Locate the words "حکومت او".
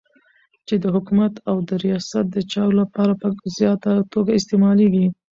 0.95-1.57